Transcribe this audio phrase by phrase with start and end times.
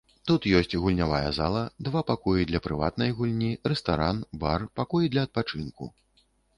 [0.29, 5.97] Тут ёсць гульнявая зала, два пакоі для прыватнай гульні, рэстаран, бар, пакой для адпачынку.